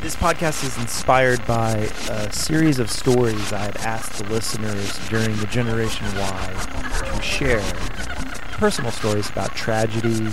[0.00, 1.72] This podcast is inspired by
[2.08, 7.60] a series of stories I had asked the listeners during the Generation Why to share.
[8.52, 10.28] Personal stories about tragedy,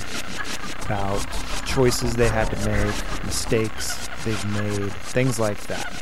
[0.86, 1.26] about
[1.66, 6.00] choices they had to make, mistakes they've made, things like that.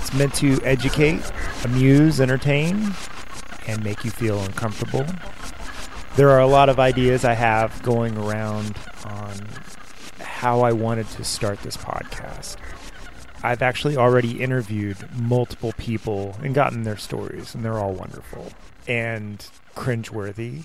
[0.00, 1.22] It's meant to educate,
[1.62, 2.94] amuse, entertain,
[3.68, 5.06] and make you feel uncomfortable.
[6.16, 9.34] There are a lot of ideas I have going around on
[10.18, 12.56] how I wanted to start this podcast.
[13.42, 18.52] I've actually already interviewed multiple people and gotten their stories, and they're all wonderful
[18.88, 20.64] and cringeworthy.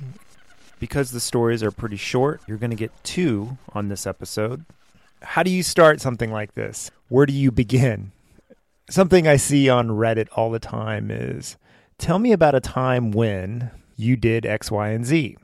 [0.79, 4.66] Because the stories are pretty short, you're going to get two on this episode.
[5.22, 6.89] How do you start something like this?
[7.07, 8.13] Where do you begin?
[8.89, 11.55] Something I see on Reddit all the time is
[11.99, 15.38] tell me about a time when you did X, Y, and Z.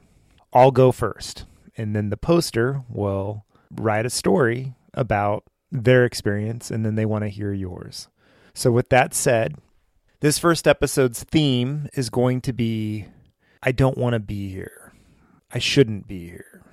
[0.54, 1.46] I'll go first.
[1.78, 7.24] And then the poster will write a story about their experience and then they want
[7.24, 8.08] to hear yours.
[8.54, 9.56] So, with that said,
[10.20, 13.06] this first episode's theme is going to be
[13.62, 14.94] I don't want to be here.
[15.52, 16.64] I shouldn't be here.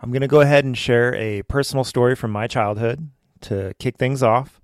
[0.00, 3.10] I'm going to go ahead and share a personal story from my childhood
[3.42, 4.60] to kick things off.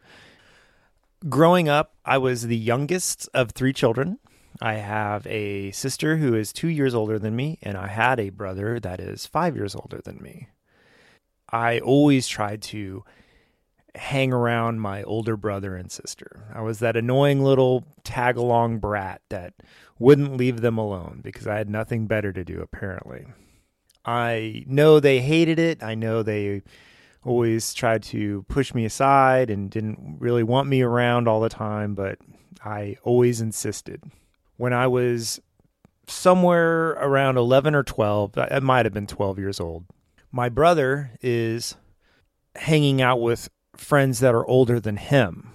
[1.29, 4.19] Growing up, I was the youngest of three children.
[4.61, 8.31] I have a sister who is two years older than me, and I had a
[8.31, 10.49] brother that is five years older than me.
[11.51, 13.05] I always tried to
[13.95, 16.45] hang around my older brother and sister.
[16.55, 19.55] I was that annoying little tag along brat that
[19.99, 23.27] wouldn't leave them alone because I had nothing better to do, apparently.
[24.05, 25.83] I know they hated it.
[25.83, 26.63] I know they
[27.25, 31.95] always tried to push me aside and didn't really want me around all the time,
[31.95, 32.19] but
[32.65, 34.03] I always insisted.
[34.57, 35.41] When I was
[36.07, 39.85] somewhere around 11 or 12, I might have been 12 years old,
[40.31, 41.77] my brother is
[42.57, 45.53] hanging out with friends that are older than him,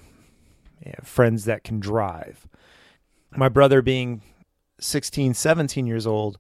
[0.86, 2.48] yeah, friends that can drive.
[3.36, 4.22] My brother, being
[4.80, 6.38] 16, 17 years old,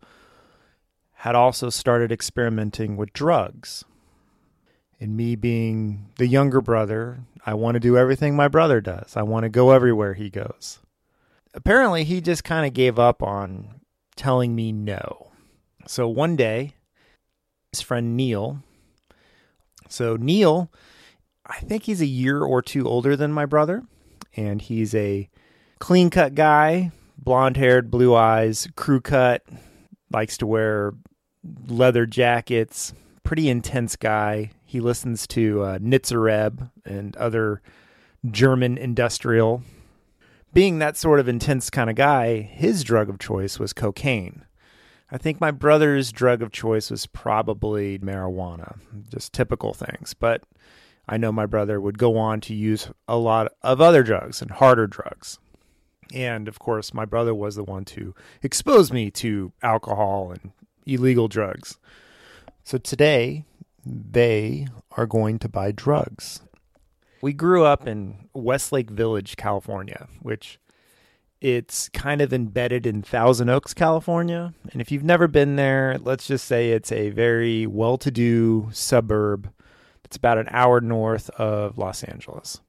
[1.13, 3.83] had also started experimenting with drugs.
[4.99, 9.17] And me being the younger brother, I want to do everything my brother does.
[9.17, 10.79] I want to go everywhere he goes.
[11.53, 13.81] Apparently, he just kind of gave up on
[14.15, 15.31] telling me no.
[15.87, 16.75] So one day,
[17.73, 18.59] his friend Neil,
[19.89, 20.69] so Neil
[21.45, 23.83] I think he's a year or two older than my brother,
[24.35, 25.29] and he's a
[25.79, 29.43] clean cut guy, blonde haired, blue eyes, crew cut,
[30.09, 30.93] likes to wear
[31.67, 34.51] leather jackets, pretty intense guy.
[34.63, 37.61] He listens to uh, Nitzer Ebb and other
[38.25, 39.63] German industrial.
[40.53, 44.45] Being that sort of intense kind of guy, his drug of choice was cocaine.
[45.13, 48.79] I think my brother's drug of choice was probably marijuana,
[49.11, 50.15] just typical things.
[50.15, 50.41] But
[51.07, 54.49] I know my brother would go on to use a lot of other drugs and
[54.49, 55.37] harder drugs.
[56.11, 60.51] And of course, my brother was the one to expose me to alcohol and
[60.87, 61.77] illegal drugs.
[62.63, 63.45] So today,
[63.85, 64.65] they
[64.97, 66.41] are going to buy drugs.
[67.21, 70.57] We grew up in Westlake Village, California, which
[71.43, 74.53] it's kind of embedded in Thousand Oaks, California.
[74.71, 78.69] And if you've never been there, let's just say it's a very well to do
[78.71, 79.51] suburb
[80.13, 82.61] it's about an hour north of Los Angeles.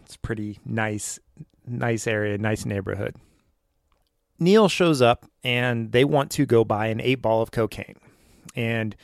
[0.00, 1.18] It's pretty nice,
[1.66, 3.16] nice area, nice neighborhood.
[4.38, 7.96] Neil shows up and they want to go buy an eight ball of cocaine.
[8.54, 8.96] And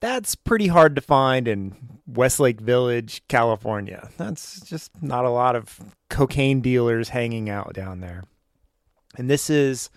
[0.00, 1.76] that's pretty hard to find in
[2.06, 4.08] Westlake Village, California.
[4.16, 8.24] That's just not a lot of cocaine dealers hanging out down there.
[9.16, 9.90] And this is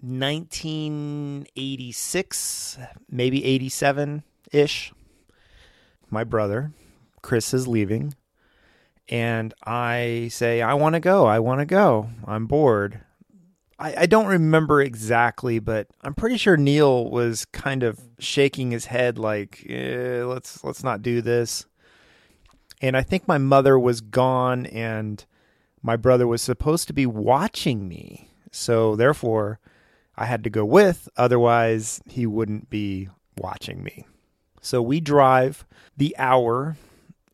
[0.00, 2.78] 1986,
[3.10, 4.22] maybe 87
[4.52, 4.92] ish.
[6.08, 6.72] My brother,
[7.22, 8.14] Chris, is leaving.
[9.08, 11.26] And I say, I want to go.
[11.26, 12.10] I want to go.
[12.26, 13.00] I'm bored.
[13.78, 18.86] I, I don't remember exactly, but I'm pretty sure Neil was kind of shaking his
[18.86, 21.66] head like, eh, let's let's not do this.
[22.80, 25.24] And I think my mother was gone and
[25.82, 28.30] my brother was supposed to be watching me.
[28.50, 29.60] So therefore,
[30.16, 34.06] I had to go with, otherwise, he wouldn't be watching me.
[34.60, 35.64] So we drive
[35.96, 36.76] the hour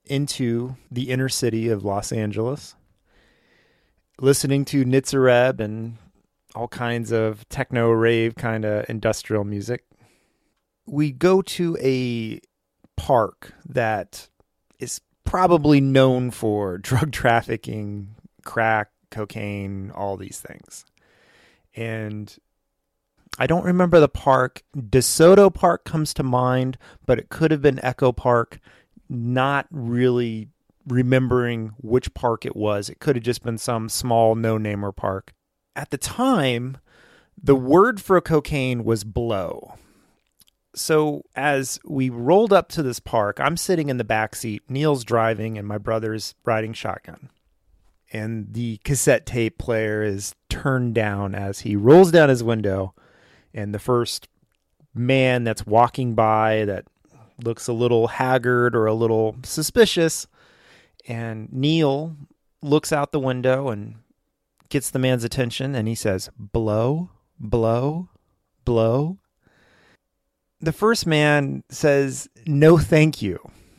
[0.04, 2.76] into the inner city of Los Angeles,
[4.20, 5.96] listening to Nitzer Ebb and
[6.54, 9.84] all kinds of techno rave kind of industrial music.
[10.86, 12.40] We go to a
[12.96, 14.28] park that
[14.78, 18.15] is probably known for drug trafficking,
[18.46, 20.86] crack, cocaine, all these things.
[21.74, 22.34] And
[23.38, 24.62] I don't remember the park.
[24.74, 28.58] DeSoto Park comes to mind, but it could have been Echo Park.
[29.10, 30.48] Not really
[30.86, 32.88] remembering which park it was.
[32.88, 35.34] It could have just been some small no namer park
[35.76, 36.78] at the time,
[37.40, 39.74] the word for cocaine was blow.
[40.74, 45.04] So as we rolled up to this park, I'm sitting in the back seat, Neil's
[45.04, 47.30] driving, and my brother's riding shotgun.
[48.16, 52.94] And the cassette tape player is turned down as he rolls down his window,
[53.52, 54.28] and the first
[54.94, 56.86] man that's walking by that
[57.44, 60.26] looks a little haggard or a little suspicious,
[61.06, 62.16] and Neil
[62.62, 63.96] looks out the window and
[64.70, 68.08] gets the man's attention and he says, blow, blow,
[68.64, 69.18] blow.
[70.60, 73.38] The first man says, no, thank you,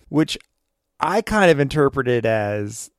[0.10, 0.38] which
[1.00, 2.92] I kind of interpreted as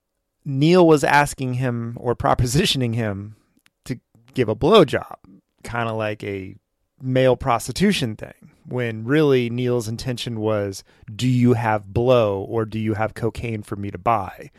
[0.48, 3.36] Neil was asking him or propositioning him
[3.84, 4.00] to
[4.32, 5.16] give a blowjob,
[5.62, 6.56] kind of like a
[7.02, 10.84] male prostitution thing, when really Neil's intention was,
[11.14, 14.50] do you have blow or do you have cocaine for me to buy?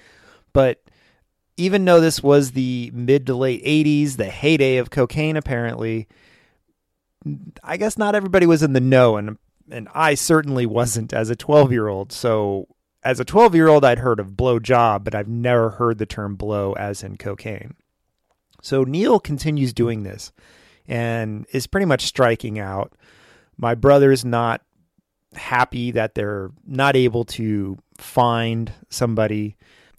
[0.54, 0.80] But
[1.58, 6.08] even though this was the mid to late 80s, the heyday of cocaine, apparently,
[7.64, 9.40] I guess not everybody was in the know, and
[9.72, 12.12] and I certainly wasn't as a 12 year old.
[12.12, 12.68] So
[13.04, 16.06] as a 12 year old, I'd heard of blow job, but I've never heard the
[16.06, 17.76] term blow as in cocaine.
[18.62, 20.32] So Neil continues doing this
[20.88, 22.94] and is pretty much striking out.
[23.58, 24.62] My brother's not
[25.34, 29.56] happy that they're not able to find somebody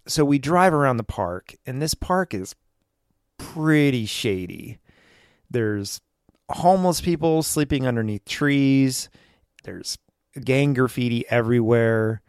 [0.07, 2.55] so we drive around the park, and this park is
[3.39, 4.79] pretty shady.
[5.51, 6.01] There's
[6.49, 9.09] homeless people sleeping underneath trees.
[9.65, 9.99] There's
[10.43, 12.23] gang graffiti everywhere.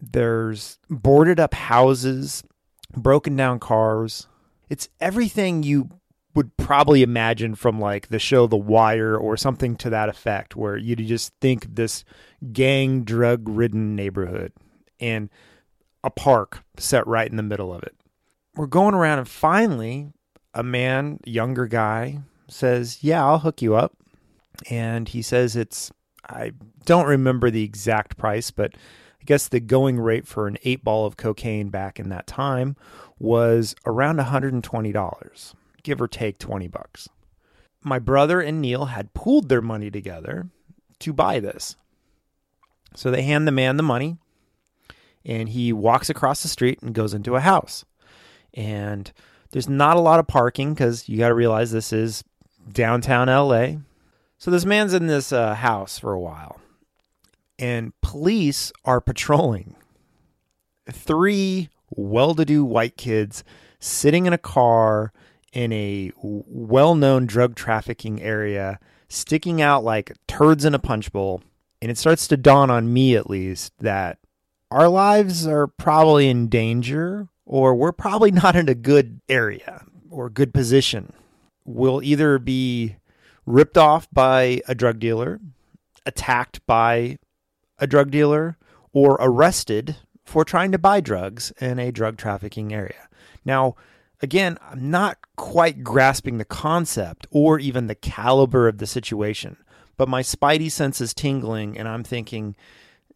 [0.00, 2.42] There's boarded up houses,
[2.96, 4.26] broken down cars.
[4.68, 5.90] It's everything you
[6.34, 10.76] would probably imagine from like the show The Wire or something to that effect, where
[10.76, 12.04] you just think this
[12.52, 14.52] gang drug ridden neighborhood.
[15.00, 15.30] And
[16.02, 17.96] a park set right in the middle of it.
[18.54, 20.12] We're going around, and finally,
[20.52, 23.96] a man, younger guy, says, Yeah, I'll hook you up.
[24.70, 25.90] And he says it's,
[26.28, 26.52] I
[26.84, 28.74] don't remember the exact price, but
[29.24, 32.76] I guess the going rate for an eight ball of cocaine back in that time
[33.18, 37.08] was around $120, give or take 20 bucks.
[37.80, 40.50] My brother and Neil had pooled their money together
[40.98, 41.76] to buy this.
[42.94, 44.18] So they hand the man the money
[45.24, 47.86] and he walks across the street and goes into a house.
[48.52, 49.10] And
[49.52, 52.24] there's not a lot of parking because you got to realize this is
[52.70, 53.78] downtown LA.
[54.36, 56.60] So this man's in this uh, house for a while,
[57.64, 59.74] and police are patrolling.
[60.92, 63.42] Three well to do white kids
[63.78, 65.14] sitting in a car
[65.54, 68.78] in a well known drug trafficking area,
[69.08, 71.42] sticking out like turds in a punch bowl.
[71.80, 74.18] And it starts to dawn on me, at least, that
[74.70, 80.28] our lives are probably in danger or we're probably not in a good area or
[80.28, 81.14] good position.
[81.64, 82.96] We'll either be
[83.46, 85.40] ripped off by a drug dealer,
[86.04, 87.16] attacked by
[87.84, 88.56] a drug dealer,
[88.92, 93.08] or arrested for trying to buy drugs in a drug trafficking area.
[93.44, 93.76] Now,
[94.22, 99.58] again, I'm not quite grasping the concept or even the caliber of the situation,
[99.96, 102.56] but my spidey sense is tingling and I'm thinking,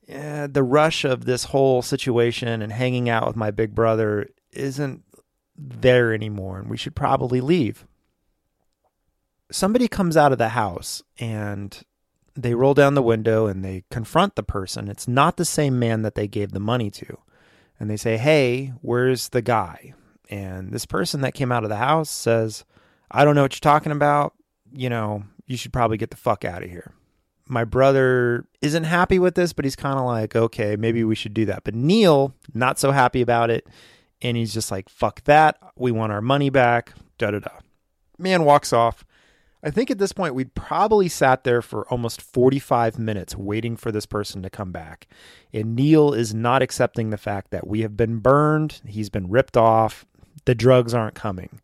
[0.07, 5.03] yeah, the rush of this whole situation and hanging out with my big brother isn't
[5.57, 7.87] there anymore, and we should probably leave.
[9.51, 11.83] Somebody comes out of the house and
[12.43, 14.89] they roll down the window and they confront the person.
[14.89, 17.19] It's not the same man that they gave the money to.
[17.81, 19.95] And they say, Hey, where's the guy?
[20.31, 22.65] And this person that came out of the house says,
[23.11, 24.35] I don't know what you're talking about.
[24.73, 26.93] you know, you should probably get the fuck out of here.
[27.47, 31.33] My brother isn't happy with this, but he's kind of like, okay, maybe we should
[31.33, 31.65] do that.
[31.65, 33.67] But Neil, not so happy about it.
[34.21, 35.59] And he's just like, fuck that.
[35.75, 36.93] We want our money back.
[37.17, 37.51] Da da da.
[38.19, 39.05] Man walks off.
[39.63, 43.91] I think at this point, we'd probably sat there for almost 45 minutes waiting for
[43.91, 45.09] this person to come back.
[45.53, 49.57] And Neil is not accepting the fact that we have been burned, he's been ripped
[49.57, 50.07] off,
[50.45, 51.61] the drugs aren't coming.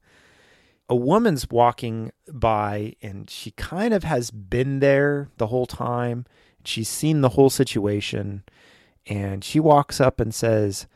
[0.88, 6.26] A woman's walking by and she kind of has been there the whole time.
[6.64, 8.42] She's seen the whole situation.
[9.06, 10.86] And she walks up and says,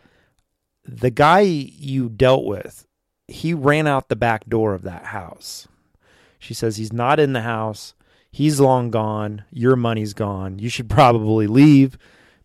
[0.84, 2.86] The guy you dealt with,
[3.28, 5.68] he ran out the back door of that house.
[6.38, 7.94] She says he's not in the house.
[8.30, 9.44] He's long gone.
[9.50, 10.58] Your money's gone.
[10.58, 11.98] You should probably leave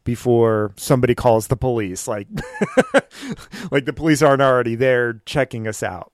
[0.03, 2.07] before somebody calls the police.
[2.07, 2.27] Like
[3.71, 6.11] like the police aren't already there checking us out.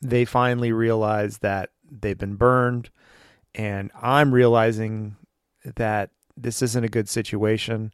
[0.00, 2.90] They finally realize that they've been burned
[3.54, 5.16] and I'm realizing
[5.76, 7.92] that this isn't a good situation.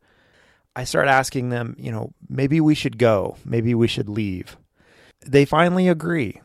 [0.76, 3.36] I start asking them, you know, maybe we should go.
[3.44, 4.56] Maybe we should leave.
[5.24, 6.40] They finally agree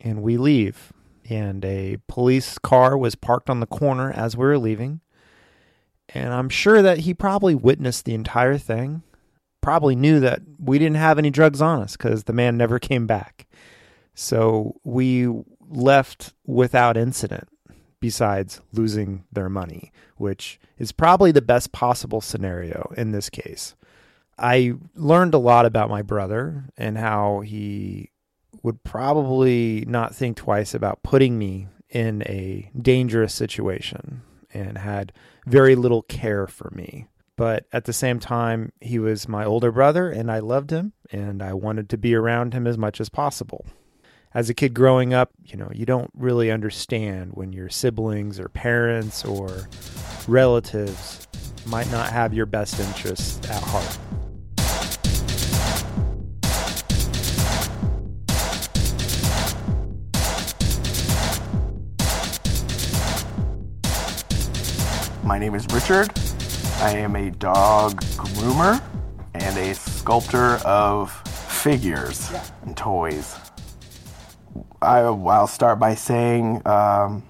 [0.00, 0.92] and we leave
[1.30, 5.00] and a police car was parked on the corner as we were leaving.
[6.08, 9.02] And I'm sure that he probably witnessed the entire thing,
[9.60, 13.06] probably knew that we didn't have any drugs on us because the man never came
[13.06, 13.46] back.
[14.14, 15.28] So we
[15.68, 17.48] left without incident,
[18.00, 23.76] besides losing their money, which is probably the best possible scenario in this case.
[24.36, 28.10] I learned a lot about my brother and how he
[28.62, 35.12] would probably not think twice about putting me in a dangerous situation and had
[35.46, 37.08] very little care for me.
[37.36, 41.42] But at the same time, he was my older brother and I loved him and
[41.42, 43.64] I wanted to be around him as much as possible.
[44.34, 48.48] As a kid growing up, you know, you don't really understand when your siblings or
[48.48, 49.68] parents or
[50.28, 51.26] relatives
[51.66, 53.98] might not have your best interests at heart.
[65.30, 66.10] My name is Richard.
[66.80, 68.82] I am a dog groomer
[69.34, 72.32] and a sculptor of figures
[72.62, 73.36] and toys.
[74.82, 77.22] I, I'll start by saying um,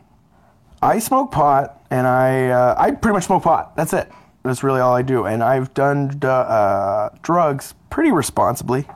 [0.81, 3.77] I smoke pot and I, uh, I pretty much smoke pot.
[3.77, 4.11] That's it.
[4.45, 5.27] That's really all I do.
[5.27, 8.89] And I've done uh, drugs pretty responsibly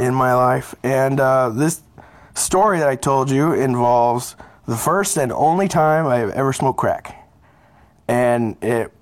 [0.00, 0.74] in my life.
[0.82, 1.80] And uh, this
[2.34, 4.34] story that I told you involves
[4.66, 7.22] the first and only time I've ever smoked crack
[8.08, 8.92] and it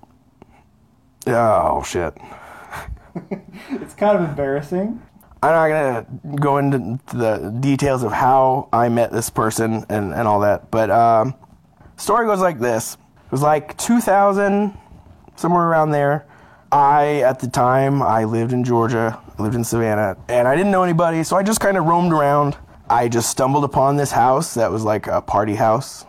[1.27, 2.17] oh shit.
[3.71, 5.01] It's kind of embarrassing.
[5.43, 10.27] I'm not gonna go into the details of how i met this person and, and
[10.27, 11.35] all that but um,
[11.97, 12.95] story goes like this.
[13.27, 14.77] It was like 2000
[15.37, 16.27] somewhere around there.
[16.73, 20.73] I at the time i lived in georgia I lived in savannah and i didn't
[20.73, 22.57] know anybody so i just kind of roamed around.
[22.91, 26.05] I just stumbled upon this house that was like a party house.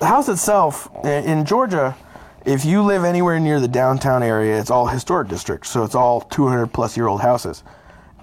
[0.00, 1.96] The house itself in georgia
[2.44, 6.20] if you live anywhere near the downtown area, it's all historic districts, so it's all
[6.20, 7.62] 200 plus year old houses.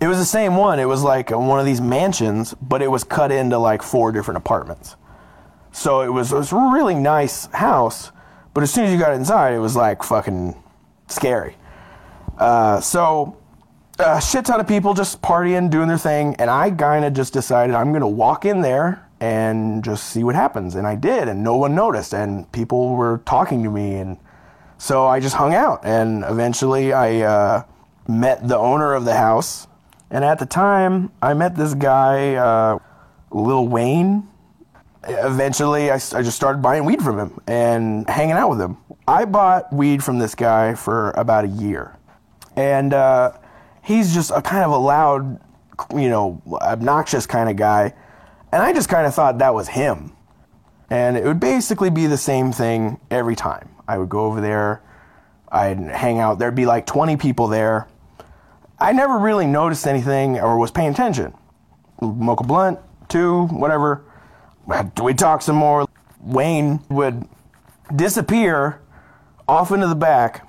[0.02, 0.80] It was the same one.
[0.80, 4.38] It was like one of these mansions, but it was cut into like four different
[4.38, 4.96] apartments.
[5.72, 8.12] So it was, it was a really nice house,
[8.54, 10.62] but as soon as you got inside, it was like fucking
[11.08, 11.56] scary.
[12.38, 13.38] Uh, so
[14.00, 17.34] a shit ton of people just partying, doing their thing, and I kind of just
[17.34, 20.76] decided I'm gonna walk in there and just see what happens.
[20.76, 24.18] And I did, and no one noticed, and people were talking to me, and
[24.78, 25.82] so I just hung out.
[25.84, 27.64] And eventually, I uh,
[28.08, 29.68] met the owner of the house,
[30.10, 32.80] and at the time, I met this guy, uh,
[33.32, 34.28] Lil Wayne.
[35.08, 38.78] Eventually, I, I just started buying weed from him and hanging out with him.
[39.08, 41.98] I bought weed from this guy for about a year,
[42.56, 43.34] and uh,
[43.82, 45.40] he's just a kind of a loud,
[45.94, 47.94] you know, obnoxious kind of guy
[48.52, 50.14] and I just kind of thought that was him.
[50.90, 53.70] And it would basically be the same thing every time.
[53.88, 54.82] I would go over there,
[55.52, 57.88] I'd hang out, there'd be like 20 people there.
[58.80, 61.34] I never really noticed anything or was paying attention.
[62.02, 62.80] Mocha Blunt,
[63.10, 64.04] two, whatever.
[65.02, 65.88] We'd talk some more.
[66.22, 67.28] Wayne would
[67.96, 68.82] disappear
[69.48, 70.48] off into the back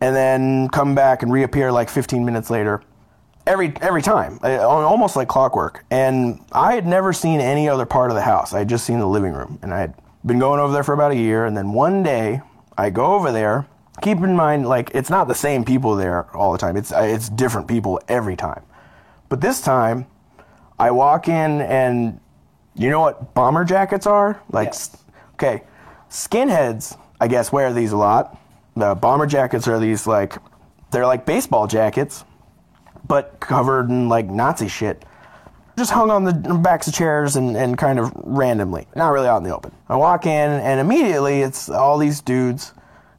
[0.00, 2.82] and then come back and reappear like 15 minutes later
[3.46, 5.84] every every time, uh, almost like clockwork.
[5.90, 8.52] And I had never seen any other part of the house.
[8.52, 9.94] I had just seen the living room, and I had
[10.24, 11.46] been going over there for about a year.
[11.46, 12.40] And then one day,
[12.76, 13.66] I go over there.
[14.00, 16.76] Keep in mind, like it's not the same people there all the time.
[16.76, 18.62] It's uh, it's different people every time.
[19.28, 20.06] But this time,
[20.78, 22.20] I walk in, and
[22.74, 24.40] you know what bomber jackets are?
[24.50, 24.96] Like, yes.
[25.34, 25.62] okay,
[26.10, 28.38] Skinheads, I guess, wear these a lot.
[28.76, 30.36] The bomber jackets are these like,
[30.90, 32.24] they're like baseball jackets,
[33.12, 35.04] but covered in like Nazi shit.
[35.76, 39.36] Just hung on the backs of chairs and, and kind of randomly, not really out
[39.36, 39.70] in the open.
[39.86, 42.72] I walk in and immediately it's all these dudes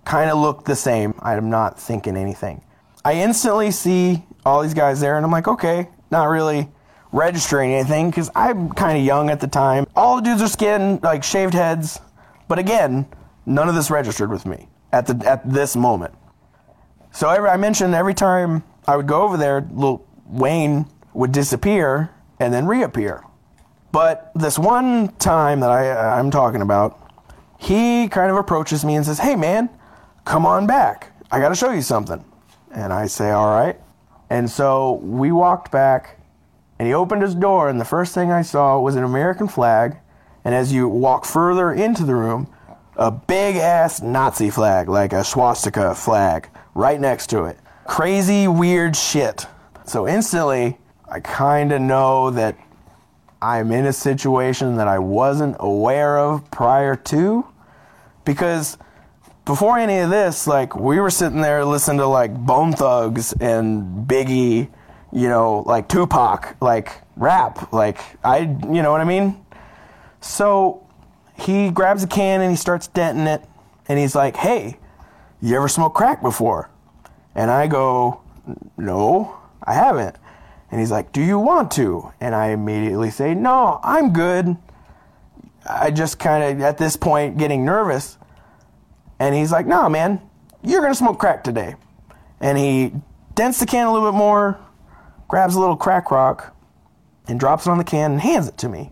[0.03, 1.13] kind of look the same.
[1.19, 2.63] I'm not thinking anything.
[3.05, 6.69] I instantly see all these guys there and I'm like, okay, not really
[7.11, 9.85] registering anything because I'm kind of young at the time.
[9.95, 11.99] All the dudes are skin, like shaved heads,
[12.47, 13.05] but again,
[13.45, 16.15] none of this registered with me at the at this moment.
[17.11, 22.09] So every, I mentioned every time I would go over there, little Wayne would disappear
[22.39, 23.23] and then reappear.
[23.91, 26.99] But this one time that I, uh, I'm talking about,
[27.59, 29.69] he kind of approaches me and says, Hey man,
[30.25, 31.11] come on back.
[31.31, 32.23] I got to show you something.
[32.73, 33.79] And I say, All right.
[34.29, 36.19] And so we walked back,
[36.79, 39.97] and he opened his door, and the first thing I saw was an American flag.
[40.43, 42.51] And as you walk further into the room,
[42.97, 47.57] a big ass Nazi flag, like a swastika flag, right next to it.
[47.85, 49.45] Crazy, weird shit.
[49.85, 50.77] So instantly,
[51.09, 52.57] I kind of know that
[53.41, 57.45] I'm in a situation that I wasn't aware of prior to.
[58.23, 58.77] Because
[59.43, 64.07] before any of this, like, we were sitting there listening to, like, Bone Thugs and
[64.07, 64.69] Biggie,
[65.11, 67.73] you know, like Tupac, like, rap.
[67.73, 69.45] Like, I, you know what I mean?
[70.21, 70.87] So
[71.35, 73.43] he grabs a can and he starts denting it.
[73.89, 74.77] And he's like, hey,
[75.41, 76.69] you ever smoked crack before?
[77.35, 78.21] And I go,
[78.77, 80.15] no, I haven't.
[80.71, 82.11] And he's like, do you want to?
[82.19, 84.57] And I immediately say, no, I'm good.
[85.69, 88.17] I just kind of, at this point, getting nervous.
[89.19, 90.21] And he's like, no, man,
[90.63, 91.75] you're going to smoke crack today.
[92.39, 92.93] And he
[93.35, 94.59] dents the can a little bit more,
[95.27, 96.55] grabs a little crack rock,
[97.27, 98.91] and drops it on the can and hands it to me.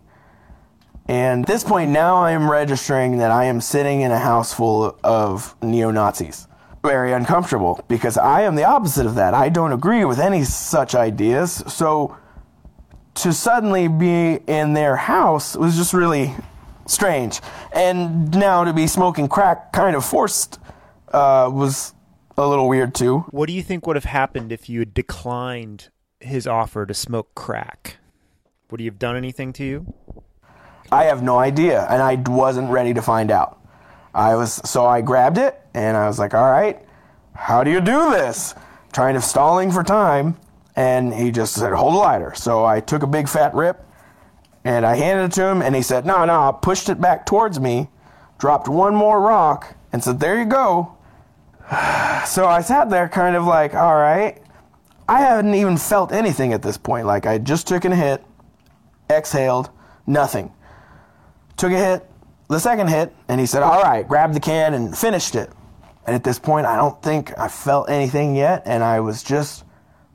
[1.07, 4.53] And at this point, now I am registering that I am sitting in a house
[4.53, 6.47] full of neo Nazis.
[6.83, 9.33] Very uncomfortable because I am the opposite of that.
[9.33, 11.63] I don't agree with any such ideas.
[11.67, 12.17] So
[13.15, 16.33] to suddenly be in their house was just really
[16.87, 17.39] strange.
[17.71, 20.59] And now to be smoking crack kind of forced
[21.13, 21.93] uh, was
[22.37, 23.25] a little weird too.
[23.29, 27.35] What do you think would have happened if you had declined his offer to smoke
[27.35, 27.97] crack?
[28.71, 29.93] Would he have done anything to you?
[30.91, 33.60] I have no idea, and I wasn't ready to find out.
[34.13, 36.79] I was so I grabbed it and I was like, "All right,
[37.33, 38.55] how do you do this?"
[38.91, 40.37] Trying to stalling for time,
[40.75, 43.85] and he just said, "Hold the lighter." So I took a big fat rip,
[44.63, 47.59] and I handed it to him, and he said, "No, no." Pushed it back towards
[47.59, 47.89] me,
[48.37, 50.93] dropped one more rock, and said, "There you go."
[52.23, 54.41] So I sat there, kind of like, "All right."
[55.11, 57.05] I hadn't even felt anything at this point.
[57.05, 58.23] Like I just took a hit,
[59.09, 59.69] exhaled,
[60.07, 60.53] nothing.
[61.57, 62.09] Took a hit,
[62.51, 65.49] the second hit, and he said, All right, grabbed the can and finished it.
[66.05, 69.63] And at this point, I don't think I felt anything yet, and I was just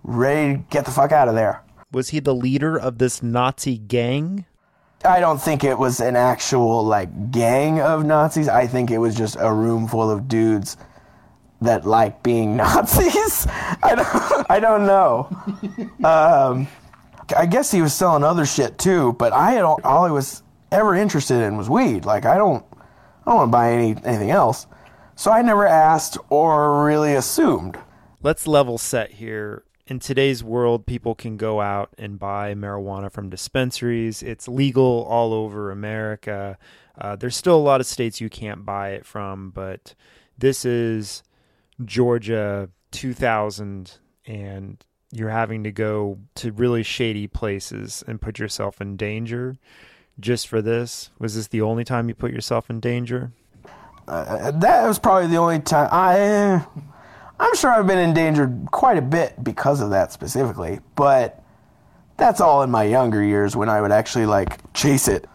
[0.02, 1.62] ready to get the fuck out of there.
[1.92, 4.44] Was he the leader of this Nazi gang?
[5.04, 8.48] I don't think it was an actual like gang of Nazis.
[8.48, 10.76] I think it was just a room full of dudes
[11.60, 13.46] that like being Nazis.
[13.48, 15.28] I don't, I don't know.
[16.04, 16.68] Um,
[17.36, 19.84] I guess he was selling other shit too, but I don't.
[19.84, 22.04] All I was ever interested in was weed.
[22.04, 24.66] Like I don't, I don't want to buy any anything else.
[25.14, 27.78] So I never asked or really assumed.
[28.22, 29.64] Let's level set here.
[29.86, 34.22] In today's world, people can go out and buy marijuana from dispensaries.
[34.22, 36.58] It's legal all over America.
[36.98, 39.94] Uh, there's still a lot of states you can't buy it from, but
[40.36, 41.22] this is
[41.84, 43.92] Georgia 2000,
[44.26, 49.56] and you're having to go to really shady places and put yourself in danger
[50.18, 51.10] just for this?
[51.18, 53.32] Was this the only time you put yourself in danger?
[54.08, 56.64] Uh, that was probably the only time I.
[57.38, 61.42] I'm sure I've been endangered quite a bit because of that specifically, but
[62.16, 65.26] that's all in my younger years when I would actually like chase it.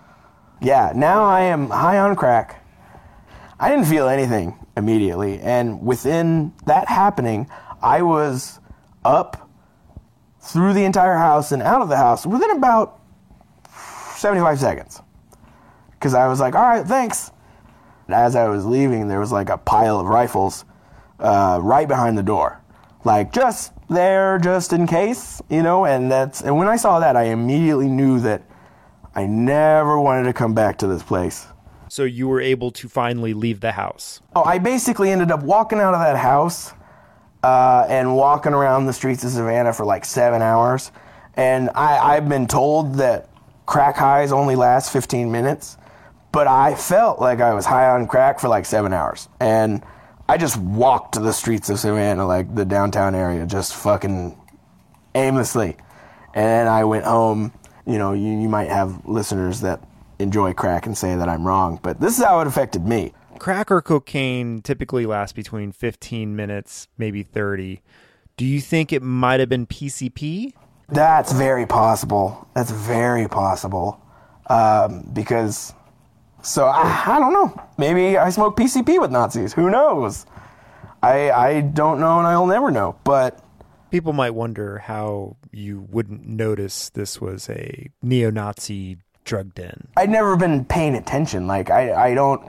[0.61, 2.65] Yeah, now I am high on crack.
[3.59, 7.47] I didn't feel anything immediately, and within that happening,
[7.83, 8.59] I was
[9.03, 9.49] up
[10.39, 13.00] through the entire house and out of the house within about
[14.21, 15.01] 75 seconds.
[15.91, 17.31] Because I was like, all right, thanks.
[18.07, 20.63] As I was leaving, there was like a pile of rifles
[21.19, 22.61] uh, right behind the door.
[23.03, 25.85] Like, just there, just in case, you know?
[25.85, 28.43] And that's, and when I saw that, I immediately knew that
[29.15, 31.47] I never wanted to come back to this place.
[31.89, 34.21] So you were able to finally leave the house?
[34.35, 36.73] Oh, I basically ended up walking out of that house
[37.43, 40.91] uh, and walking around the streets of Savannah for like seven hours.
[41.35, 43.27] And I, I've been told that
[43.71, 45.77] crack highs only last 15 minutes.
[46.33, 49.29] but I felt like I was high on crack for like seven hours.
[49.39, 49.81] And
[50.29, 54.37] I just walked to the streets of Savannah, like the downtown area, just fucking
[55.15, 55.75] aimlessly.
[56.33, 57.53] And I went home.
[57.85, 59.81] You know, you, you might have listeners that
[60.19, 63.13] enjoy crack and say that I'm wrong, but this is how it affected me.
[63.39, 67.81] Crack or cocaine typically lasts between 15 minutes, maybe 30.
[68.37, 70.53] Do you think it might have been PCP?
[70.91, 72.47] That's very possible.
[72.53, 74.01] That's very possible.
[74.47, 75.73] Um, because,
[76.41, 77.61] so I, I don't know.
[77.77, 79.53] Maybe I smoked PCP with Nazis.
[79.53, 80.25] Who knows?
[81.01, 82.95] I I don't know, and I'll never know.
[83.03, 83.43] But
[83.91, 89.89] People might wonder how you wouldn't notice this was a neo Nazi drug den.
[89.97, 91.45] I'd never been paying attention.
[91.45, 92.41] Like I I don't.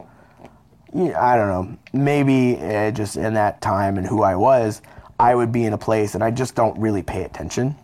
[0.94, 1.78] yeah, I don't know.
[1.92, 4.83] Maybe uh, just in that time and who I was,
[5.18, 7.74] I would be in a place and I just don't really pay attention.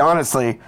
[0.00, 0.60] Honestly,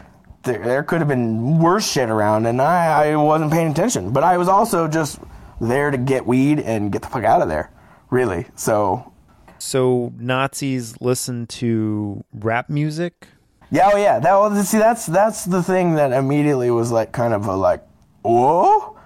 [0.43, 4.13] there, there could have been worse shit around and I, I wasn't paying attention.
[4.13, 5.19] But I was also just
[5.61, 7.71] there to get weed and get the fuck out of there,
[8.11, 8.47] really.
[8.55, 9.13] So,
[9.59, 13.29] So Nazis listen to rap music?
[13.71, 14.19] yeah, oh yeah.
[14.19, 17.85] That was, see, that's that's the thing that immediately was like kind of a like,
[18.23, 18.97] whoa,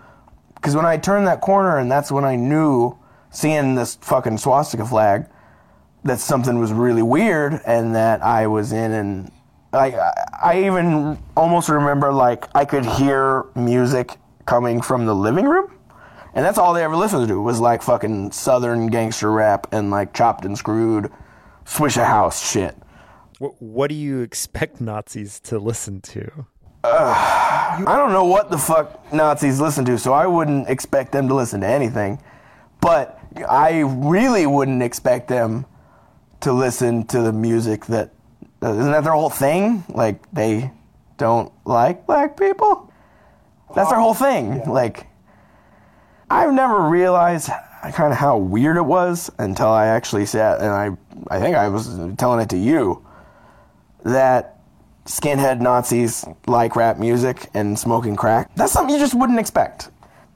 [0.54, 2.96] because when I turned that corner and that's when I knew,
[3.30, 5.26] seeing this fucking swastika flag,
[6.04, 9.30] that something was really weird and that I was in and
[9.74, 15.46] like I, I even almost remember like I could hear music coming from the living
[15.46, 15.70] room.
[16.34, 20.12] And that's all they ever listened to was like fucking southern gangster rap and like
[20.14, 21.10] chopped and screwed
[21.64, 22.76] Swishahouse shit.
[23.38, 26.46] What, what do you expect Nazis to listen to?
[26.84, 31.34] I don't know what the fuck Nazis listen to, so I wouldn't expect them to
[31.34, 32.20] listen to anything.
[32.80, 35.66] But I really wouldn't expect them
[36.40, 38.13] to listen to the music that uh,
[38.72, 39.84] isn't that their whole thing?
[39.88, 40.70] Like they
[41.16, 42.92] don't like black people.
[43.74, 44.64] That's their whole thing.
[44.64, 45.06] Like
[46.30, 47.50] I've never realized
[47.92, 50.96] kind of how weird it was until I actually sat and I
[51.28, 53.04] I think I was telling it to you
[54.04, 54.60] that
[55.04, 58.54] skinhead Nazis like rap music and smoking crack.
[58.54, 59.90] That's something you just wouldn't expect.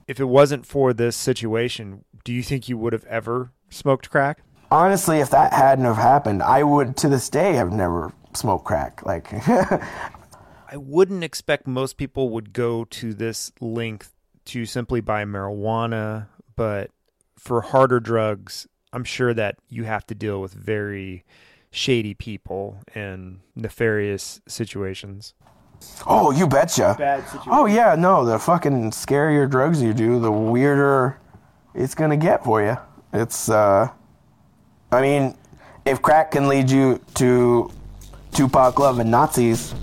[0.07, 4.43] If it wasn't for this situation, do you think you would have ever smoked crack?
[4.71, 9.05] Honestly, if that hadn't have happened, I would to this day have never smoked crack.
[9.05, 14.15] Like I wouldn't expect most people would go to this length
[14.47, 16.91] to simply buy marijuana, but
[17.37, 21.25] for harder drugs, I'm sure that you have to deal with very
[21.71, 25.35] shady people and nefarious situations.
[26.07, 26.97] Oh, you betcha.
[26.99, 27.25] Bad.
[27.47, 31.21] Oh yeah, no, the fucking scarier drugs you do, the weirder
[31.75, 32.77] it's gonna get for you.
[33.13, 33.89] It's uh
[34.91, 35.37] I mean,
[35.85, 37.71] if crack can lead you to
[38.33, 39.75] Tupac love and Nazis,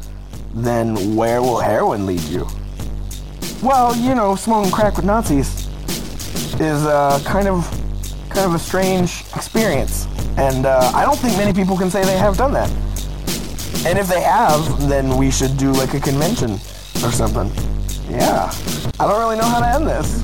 [0.53, 2.47] then where will heroin lead you?
[3.61, 5.67] Well, you know, smoking crack with Nazis
[6.59, 7.67] is uh, kind of
[8.29, 12.17] kind of a strange experience, and uh, I don't think many people can say they
[12.17, 12.69] have done that.
[13.85, 16.53] And if they have, then we should do like a convention
[17.03, 17.51] or something.
[18.09, 18.51] Yeah,
[18.99, 20.23] I don't really know how to end this.